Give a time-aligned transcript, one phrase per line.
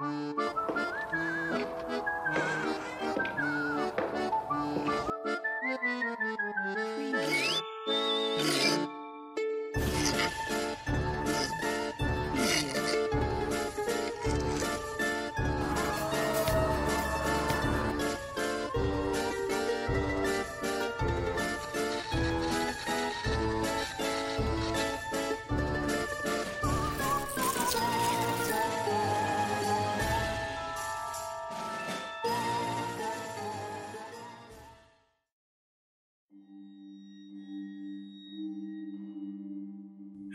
[0.00, 0.34] うん。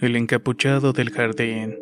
[0.05, 1.79] El encapuchado del jardín.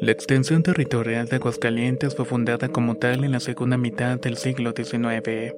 [0.00, 4.72] La extensión territorial de Aguascalientes fue fundada como tal en la segunda mitad del siglo
[4.74, 5.52] XIX,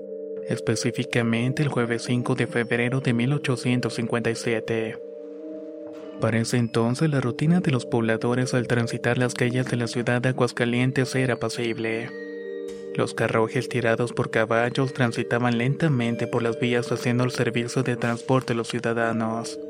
[0.48, 4.98] específicamente el jueves 5 de febrero de 1857.
[6.20, 10.20] Para ese entonces la rutina de los pobladores al transitar las calles de la ciudad
[10.20, 12.10] de Aguascalientes era pasible.
[12.97, 18.53] Los carruajes tirados por caballos transitaban lentamente por las vías haciendo el servicio de transporte
[18.53, 19.60] a los ciudadanos.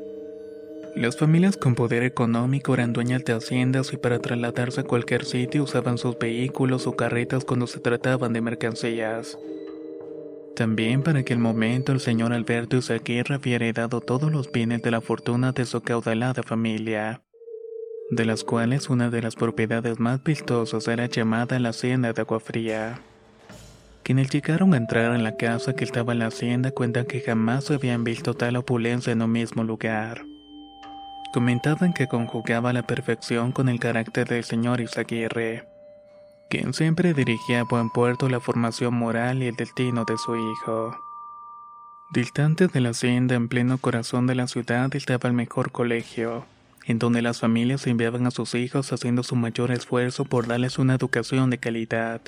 [0.97, 5.61] Las familias con poder económico eran dueñas de haciendas y para trasladarse a cualquier sitio
[5.61, 9.37] usaban sus vehículos o carretas cuando se trataban de mercancías.
[10.55, 14.99] También para aquel momento el señor Alberto Izaguirre había heredado todos los bienes de la
[14.99, 17.21] fortuna de su caudalada familia,
[18.09, 22.39] de las cuales una de las propiedades más vistosas era llamada la hacienda de Agua
[22.39, 23.01] Fría.
[24.01, 27.69] Quienes llegaron a entrar en la casa que estaba en la hacienda cuentan que jamás
[27.69, 30.25] habían visto tal opulencia en un mismo lugar.
[31.33, 35.67] Comentaban que conjugaba la perfección con el carácter del señor Izaguirre,
[36.49, 40.95] quien siempre dirigía a buen puerto la formación moral y el destino de su hijo.
[42.11, 46.45] Distante de la hacienda, en pleno corazón de la ciudad, estaba el mejor colegio,
[46.85, 50.95] en donde las familias enviaban a sus hijos haciendo su mayor esfuerzo por darles una
[50.95, 52.21] educación de calidad.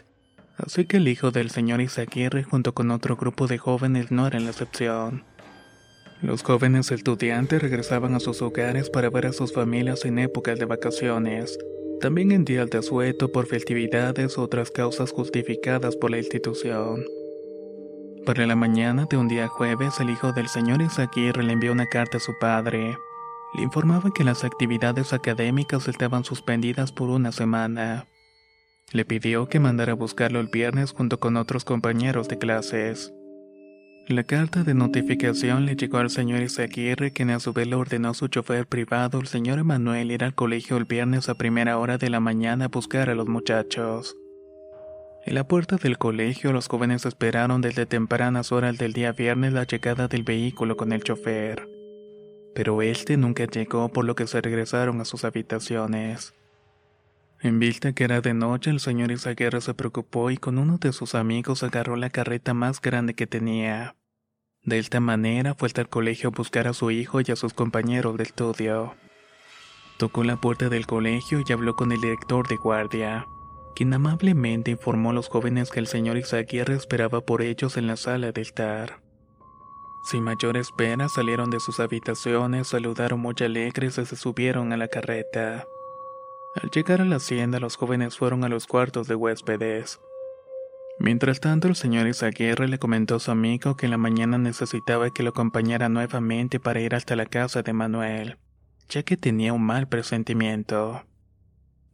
[0.57, 4.43] Así que el hijo del señor Izaguirre junto con otro grupo de jóvenes no eran
[4.43, 5.23] la excepción.
[6.21, 10.65] Los jóvenes estudiantes regresaban a sus hogares para ver a sus familias en épocas de
[10.65, 11.57] vacaciones,
[12.01, 17.05] también en días de asueto por festividades u otras causas justificadas por la institución.
[18.25, 21.87] Para la mañana de un día jueves, el hijo del señor Izaguirre le envió una
[21.87, 22.97] carta a su padre.
[23.55, 28.07] Le informaba que las actividades académicas estaban suspendidas por una semana.
[28.91, 33.13] Le pidió que mandara a buscarlo el viernes junto con otros compañeros de clases.
[34.09, 38.09] La carta de notificación le llegó al señor Izaguirre, quien a su vez le ordenó
[38.09, 41.99] a su chofer privado, el señor Emanuel, ir al colegio el viernes a primera hora
[41.99, 44.17] de la mañana a buscar a los muchachos.
[45.27, 49.65] En la puerta del colegio, los jóvenes esperaron desde tempranas horas del día viernes la
[49.65, 51.69] llegada del vehículo con el chofer.
[52.55, 56.33] Pero este nunca llegó, por lo que se regresaron a sus habitaciones.
[57.41, 60.91] En vista que era de noche, el señor Izaguirre se preocupó y con uno de
[60.91, 63.95] sus amigos agarró la carreta más grande que tenía.
[64.63, 67.53] De esta manera fue hasta el colegio a buscar a su hijo y a sus
[67.53, 68.95] compañeros de estudio.
[69.97, 73.25] Tocó la puerta del colegio y habló con el director de guardia,
[73.73, 77.95] quien amablemente informó a los jóvenes que el señor Izaguirre esperaba por ellos en la
[77.95, 79.01] sala de estar.
[80.11, 84.89] Sin mayor espera salieron de sus habitaciones, saludaron muy alegres y se subieron a la
[84.89, 85.65] carreta.
[86.61, 89.99] Al llegar a la hacienda los jóvenes fueron a los cuartos de huéspedes.
[90.99, 95.09] Mientras tanto, el señor Izaguirre le comentó a su amigo que en la mañana necesitaba
[95.11, 98.37] que lo acompañara nuevamente para ir hasta la casa de Manuel,
[98.89, 101.03] ya que tenía un mal presentimiento.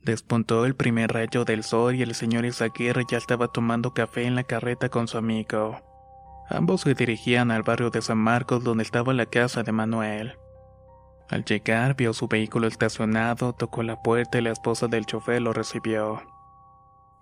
[0.01, 4.33] Despuntó el primer rayo del sol y el señor Izaguirre ya estaba tomando café en
[4.33, 5.79] la carreta con su amigo.
[6.49, 10.33] Ambos se dirigían al barrio de San Marcos donde estaba la casa de Manuel.
[11.29, 15.53] Al llegar vio su vehículo estacionado, tocó la puerta y la esposa del chofer lo
[15.53, 16.21] recibió.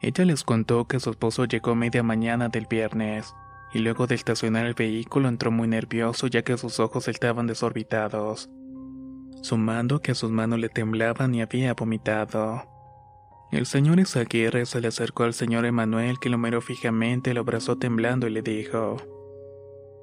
[0.01, 3.33] Ella les contó que su esposo llegó media mañana del viernes,
[3.73, 8.49] y luego de estacionar el vehículo entró muy nervioso ya que sus ojos estaban desorbitados,
[9.41, 12.63] sumando que sus manos le temblaban y había vomitado.
[13.51, 17.77] El señor Isaguirre se le acercó al señor Emanuel que lo miró fijamente, lo abrazó
[17.77, 18.97] temblando y le dijo,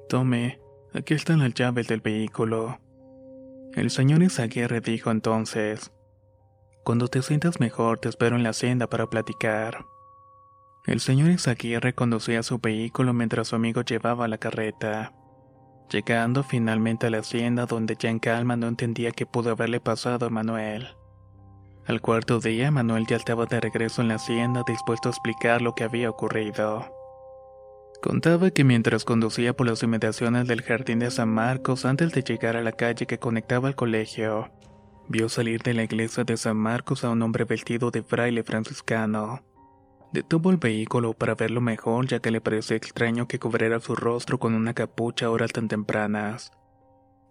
[0.08, 0.60] Tome,
[0.94, 2.78] aquí están las llaves del vehículo.
[3.74, 5.92] El señor Isaguirre dijo entonces,
[6.82, 9.86] Cuando te sientas mejor te espero en la hacienda para platicar.
[10.86, 15.12] El señor Isaguirre conducía su vehículo mientras su amigo llevaba la carreta.
[15.88, 20.26] Llegando finalmente a la hacienda donde ya en calma no entendía qué pudo haberle pasado
[20.26, 20.88] a Manuel.
[21.86, 25.76] Al cuarto día, Manuel ya estaba de regreso en la hacienda dispuesto a explicar lo
[25.76, 26.99] que había ocurrido.
[28.02, 32.56] Contaba que mientras conducía por las inmediaciones del jardín de San Marcos antes de llegar
[32.56, 34.50] a la calle que conectaba al colegio,
[35.08, 39.42] vio salir de la iglesia de San Marcos a un hombre vestido de fraile franciscano.
[40.12, 44.38] Detuvo el vehículo para verlo mejor ya que le pareció extraño que cubriera su rostro
[44.38, 46.52] con una capucha a horas tan tempranas.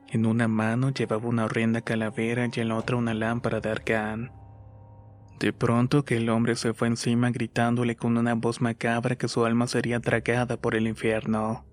[0.08, 4.32] En una mano llevaba una horrenda calavera y en la otra una lámpara de arcán.
[5.40, 9.46] De pronto que el hombre se fue encima gritándole con una voz macabra que su
[9.46, 11.66] alma sería tragada por el infierno.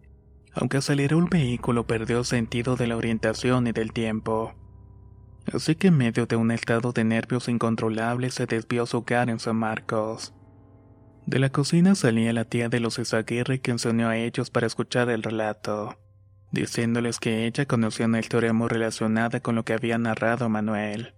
[0.55, 4.55] Aunque aceleró el vehículo perdió sentido de la orientación y del tiempo.
[5.53, 9.29] Así que en medio de un estado de nervios incontrolables se desvió a su hogar
[9.31, 10.33] en San Marcos.
[11.27, 15.11] De la cocina salía la tía de los Izaguirre que enseñó a ellos para escuchar
[15.11, 15.99] el relato,
[16.53, 21.16] diciéndoles que ella conocía una historia muy relacionada con lo que había narrado Manuel.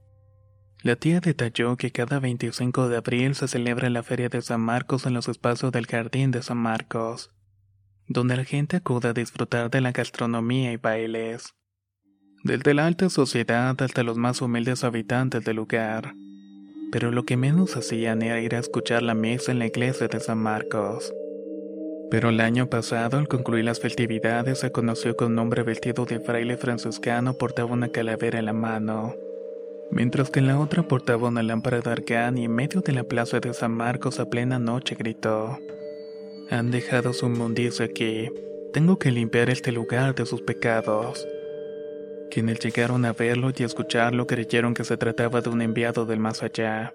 [0.80, 5.06] La tía detalló que cada 25 de abril se celebra la Feria de San Marcos
[5.06, 7.32] en los espacios del Jardín de San Marcos,
[8.06, 11.56] donde la gente acude a disfrutar de la gastronomía y bailes,
[12.44, 16.14] desde la alta sociedad hasta los más humildes habitantes del lugar.
[16.92, 20.20] Pero lo que menos hacían era ir a escuchar la misa en la iglesia de
[20.20, 21.12] San Marcos.
[22.08, 26.20] Pero el año pasado, al concluir las festividades, se conoció que un hombre vestido de
[26.20, 29.16] fraile franciscano portaba una calavera en la mano
[29.90, 33.05] mientras que en la otra portaba una lámpara de arcán y en medio de la
[33.05, 35.58] plaza de San Marcos a plena noche gritó:
[36.50, 38.31] Han dejado su mundicio aquí.
[38.73, 41.26] Tengo que limpiar este lugar de sus pecados.
[42.31, 46.43] Quienes llegaron a verlo y escucharlo creyeron que se trataba de un enviado del más
[46.43, 46.94] allá.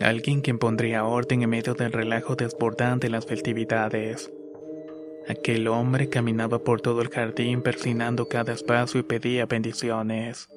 [0.00, 4.30] Alguien quien pondría orden en medio del relajo desbordante de las festividades.
[5.28, 10.48] Aquel hombre caminaba por todo el jardín persinando cada espacio y pedía bendiciones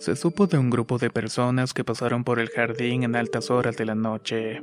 [0.00, 3.76] se supo de un grupo de personas que pasaron por el jardín en altas horas
[3.76, 4.62] de la noche.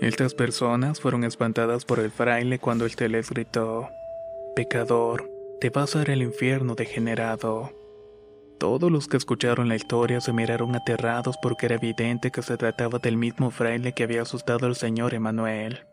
[0.00, 3.88] Estas personas fueron espantadas por el fraile cuando éste les gritó,
[4.56, 5.30] Pecador,
[5.60, 7.70] te vas a ir al infierno degenerado.
[8.58, 12.98] Todos los que escucharon la historia se miraron aterrados porque era evidente que se trataba
[12.98, 15.86] del mismo fraile que había asustado al señor Emanuel.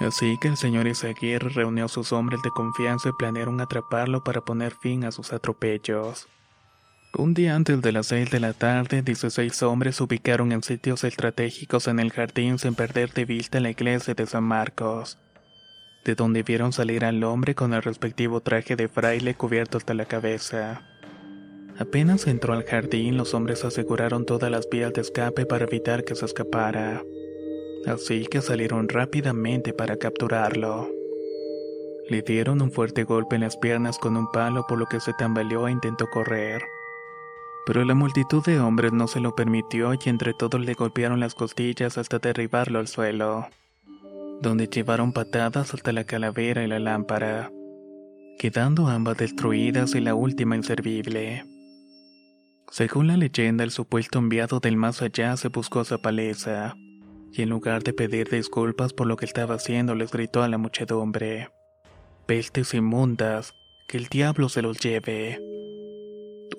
[0.00, 4.40] Así que el señor Isaguirre reunió a sus hombres de confianza y planearon atraparlo para
[4.40, 6.28] poner fin a sus atropellos.
[7.16, 11.04] Un día antes de las seis de la tarde, 16 hombres se ubicaron en sitios
[11.04, 15.16] estratégicos en el jardín sin perder de vista la iglesia de San Marcos,
[16.04, 20.04] de donde vieron salir al hombre con el respectivo traje de fraile cubierto hasta la
[20.04, 20.82] cabeza.
[21.78, 26.14] Apenas entró al jardín, los hombres aseguraron todas las vías de escape para evitar que
[26.14, 27.02] se escapara.
[27.86, 30.90] Así que salieron rápidamente para capturarlo.
[32.10, 35.14] Le dieron un fuerte golpe en las piernas con un palo por lo que se
[35.14, 36.62] tambaleó e intentó correr
[37.68, 41.34] pero la multitud de hombres no se lo permitió y entre todos le golpearon las
[41.34, 43.46] costillas hasta derribarlo al suelo,
[44.40, 47.52] donde llevaron patadas hasta la calavera y la lámpara,
[48.38, 51.44] quedando ambas destruidas y la última inservible.
[52.70, 56.74] Según la leyenda, el supuesto enviado del más allá se buscó a paleza,
[57.34, 60.56] y en lugar de pedir disculpas por lo que estaba haciendo, les gritó a la
[60.56, 61.50] muchedumbre:
[62.24, 63.52] Pestes inmundas,
[63.88, 65.47] que el diablo se los lleve.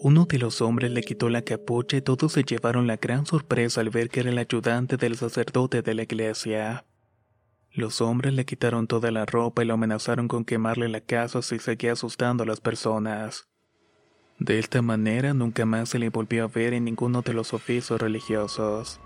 [0.01, 3.81] Uno de los hombres le quitó la capucha y todos se llevaron la gran sorpresa
[3.81, 6.85] al ver que era el ayudante del sacerdote de la iglesia.
[7.73, 11.59] Los hombres le quitaron toda la ropa y lo amenazaron con quemarle la casa si
[11.59, 13.49] seguía asustando a las personas.
[14.39, 17.99] De esta manera nunca más se le volvió a ver en ninguno de los oficios
[17.99, 19.01] religiosos.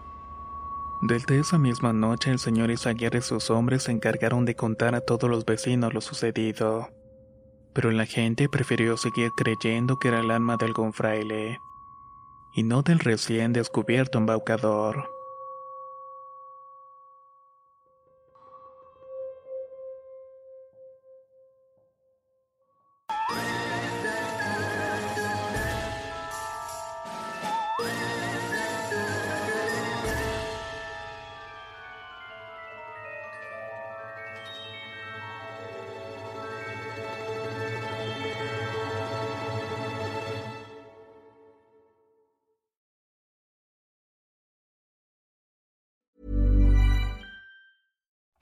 [1.01, 5.01] Desde esa misma noche el señor Isaguirre y sus hombres se encargaron de contar a
[5.01, 6.87] todos los vecinos lo sucedido
[7.73, 11.61] pero la gente prefirió seguir creyendo que era el alma de algún fraile,
[12.51, 15.12] y no del recién descubierto embaucador.